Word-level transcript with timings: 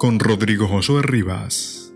con 0.00 0.18
Rodrigo 0.18 0.66
Josué 0.66 1.02
Rivas. 1.02 1.92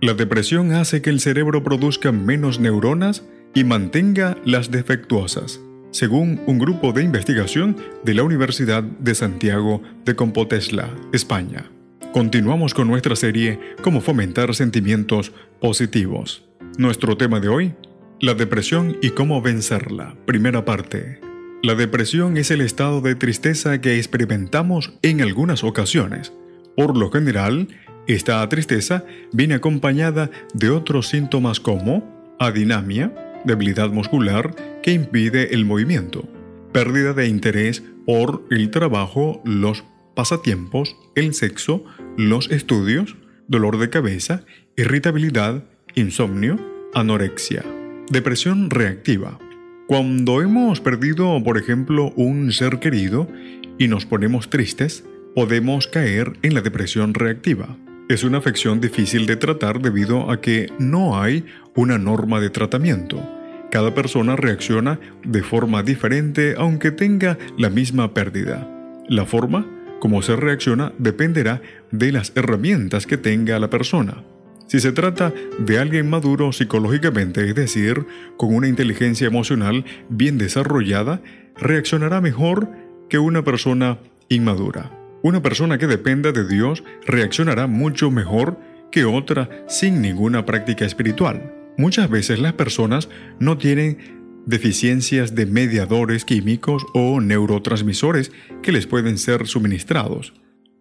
La 0.00 0.14
depresión 0.14 0.72
hace 0.72 1.00
que 1.00 1.08
el 1.08 1.20
cerebro 1.20 1.62
produzca 1.62 2.10
menos 2.10 2.58
neuronas 2.58 3.24
y 3.54 3.62
mantenga 3.62 4.36
las 4.44 4.72
defectuosas, 4.72 5.60
según 5.92 6.40
un 6.46 6.58
grupo 6.58 6.92
de 6.92 7.04
investigación 7.04 7.76
de 8.02 8.14
la 8.14 8.24
Universidad 8.24 8.82
de 8.82 9.14
Santiago 9.14 9.80
de 10.04 10.16
Compotesla, 10.16 10.92
España. 11.12 11.70
Continuamos 12.12 12.74
con 12.74 12.88
nuestra 12.88 13.14
serie 13.14 13.60
Cómo 13.80 14.00
fomentar 14.00 14.52
sentimientos 14.56 15.32
positivos. 15.60 16.48
Nuestro 16.78 17.16
tema 17.16 17.38
de 17.38 17.48
hoy, 17.48 17.74
la 18.18 18.34
depresión 18.34 18.96
y 19.00 19.10
cómo 19.10 19.40
vencerla. 19.40 20.16
Primera 20.26 20.64
parte. 20.64 21.20
La 21.62 21.76
depresión 21.76 22.38
es 22.38 22.50
el 22.50 22.60
estado 22.60 23.02
de 23.02 23.14
tristeza 23.14 23.80
que 23.80 23.98
experimentamos 23.98 24.94
en 25.02 25.20
algunas 25.20 25.62
ocasiones 25.62 26.32
por 26.80 26.96
lo 26.96 27.10
general, 27.10 27.68
esta 28.06 28.48
tristeza 28.48 29.04
viene 29.34 29.52
acompañada 29.52 30.30
de 30.54 30.70
otros 30.70 31.08
síntomas 31.08 31.60
como 31.60 32.34
adinamia, 32.38 33.14
debilidad 33.44 33.90
muscular 33.90 34.54
que 34.82 34.92
impide 34.92 35.52
el 35.52 35.66
movimiento, 35.66 36.26
pérdida 36.72 37.12
de 37.12 37.28
interés 37.28 37.82
por 38.06 38.46
el 38.50 38.70
trabajo, 38.70 39.42
los 39.44 39.84
pasatiempos, 40.16 40.96
el 41.16 41.34
sexo, 41.34 41.84
los 42.16 42.50
estudios, 42.50 43.14
dolor 43.46 43.76
de 43.76 43.90
cabeza, 43.90 44.46
irritabilidad, 44.74 45.64
insomnio, 45.94 46.56
anorexia, 46.94 47.62
depresión 48.08 48.70
reactiva. 48.70 49.38
Cuando 49.86 50.40
hemos 50.40 50.80
perdido, 50.80 51.44
por 51.44 51.58
ejemplo, 51.58 52.10
un 52.16 52.50
ser 52.52 52.78
querido 52.78 53.28
y 53.76 53.88
nos 53.88 54.06
ponemos 54.06 54.48
tristes, 54.48 55.04
podemos 55.34 55.86
caer 55.86 56.32
en 56.42 56.54
la 56.54 56.60
depresión 56.60 57.14
reactiva. 57.14 57.76
Es 58.08 58.24
una 58.24 58.38
afección 58.38 58.80
difícil 58.80 59.26
de 59.26 59.36
tratar 59.36 59.80
debido 59.80 60.30
a 60.30 60.40
que 60.40 60.72
no 60.78 61.20
hay 61.20 61.44
una 61.76 61.98
norma 61.98 62.40
de 62.40 62.50
tratamiento. 62.50 63.22
Cada 63.70 63.94
persona 63.94 64.34
reacciona 64.34 64.98
de 65.24 65.42
forma 65.42 65.82
diferente 65.84 66.54
aunque 66.58 66.90
tenga 66.90 67.38
la 67.56 67.70
misma 67.70 68.12
pérdida. 68.12 68.68
La 69.08 69.26
forma 69.26 69.66
como 70.00 70.22
se 70.22 70.34
reacciona 70.34 70.92
dependerá 70.98 71.62
de 71.92 72.10
las 72.10 72.32
herramientas 72.34 73.06
que 73.06 73.16
tenga 73.16 73.58
la 73.60 73.70
persona. 73.70 74.24
Si 74.66 74.80
se 74.80 74.92
trata 74.92 75.32
de 75.58 75.78
alguien 75.78 76.08
maduro 76.08 76.52
psicológicamente, 76.52 77.48
es 77.48 77.54
decir, 77.54 78.06
con 78.36 78.54
una 78.54 78.68
inteligencia 78.68 79.26
emocional 79.26 79.84
bien 80.08 80.38
desarrollada, 80.38 81.22
reaccionará 81.56 82.20
mejor 82.20 82.68
que 83.08 83.18
una 83.18 83.44
persona 83.44 83.98
inmadura. 84.28 84.99
Una 85.22 85.42
persona 85.42 85.76
que 85.76 85.86
dependa 85.86 86.32
de 86.32 86.48
Dios 86.48 86.82
reaccionará 87.06 87.66
mucho 87.66 88.10
mejor 88.10 88.58
que 88.90 89.04
otra 89.04 89.64
sin 89.68 90.00
ninguna 90.00 90.46
práctica 90.46 90.86
espiritual. 90.86 91.54
Muchas 91.76 92.08
veces 92.08 92.40
las 92.40 92.54
personas 92.54 93.08
no 93.38 93.58
tienen 93.58 94.42
deficiencias 94.46 95.34
de 95.34 95.46
mediadores 95.46 96.24
químicos 96.24 96.84
o 96.94 97.20
neurotransmisores 97.20 98.32
que 98.62 98.72
les 98.72 98.86
pueden 98.86 99.18
ser 99.18 99.46
suministrados. 99.46 100.32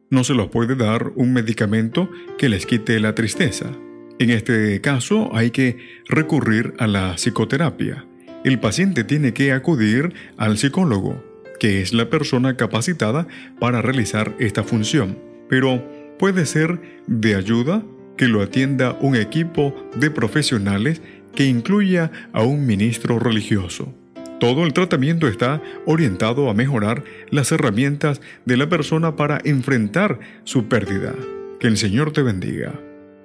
No 0.10 0.24
se 0.24 0.34
los 0.34 0.48
puede 0.48 0.76
dar 0.76 1.12
un 1.16 1.34
medicamento 1.34 2.10
que 2.38 2.50
les 2.50 2.66
quite 2.66 3.00
la 3.00 3.14
tristeza. 3.16 3.72
En 4.20 4.30
este 4.32 4.80
caso 4.82 5.30
hay 5.36 5.52
que 5.52 5.78
recurrir 6.08 6.74
a 6.80 6.88
la 6.88 7.16
psicoterapia. 7.16 8.06
El 8.44 8.60
paciente 8.60 9.04
tiene 9.04 9.34
que 9.34 9.52
acudir 9.52 10.14
al 10.38 10.58
psicólogo 10.58 11.29
que 11.60 11.82
es 11.82 11.94
la 11.94 12.10
persona 12.10 12.58
capacitada 12.58 13.28
para 13.60 13.82
realizar 13.82 14.34
esta 14.40 14.64
función, 14.64 15.18
pero 15.50 15.84
puede 16.18 16.46
ser 16.46 16.80
de 17.08 17.36
ayuda 17.36 17.84
que 18.18 18.28
lo 18.28 18.42
atienda 18.42 18.98
un 19.00 19.16
equipo 19.16 19.76
de 19.96 20.12
profesionales 20.12 21.02
que 21.36 21.46
incluya 21.46 22.12
a 22.34 22.44
un 22.44 22.66
ministro 22.66 23.20
religioso. 23.20 23.94
Todo 24.40 24.66
el 24.66 24.74
tratamiento 24.74 25.28
está 25.28 25.62
orientado 25.86 26.50
a 26.50 26.54
mejorar 26.54 27.04
las 27.30 27.52
herramientas 27.52 28.22
de 28.46 28.58
la 28.58 28.70
persona 28.70 29.16
para 29.16 29.40
enfrentar 29.44 30.20
su 30.46 30.68
pérdida. 30.70 31.14
Que 31.60 31.68
el 31.68 31.78
Señor 31.78 32.14
te 32.14 32.22
bendiga. 32.22 32.74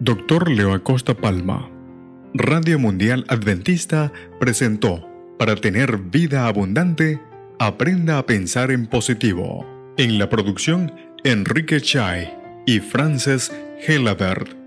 Doctor 0.01 0.51
Leo 0.51 0.75
Acosta 0.75 1.15
Palma. 1.15 1.71
Radio 2.35 2.81
Mundial 2.81 3.25
Adventista 3.29 4.13
presentó, 4.41 5.09
para 5.39 5.55
tener 5.55 5.99
vida 5.99 6.49
abundante, 6.49 7.21
Aprenda 7.61 8.19
a 8.19 8.27
pensar 8.27 8.73
en 8.73 8.87
positivo. 8.87 9.65
En 9.97 10.19
la 10.19 10.29
producción, 10.29 10.93
Enrique 11.23 11.81
Chai 11.81 12.37
y 12.67 12.81
Frances 12.81 13.53
Helabert. 13.87 14.64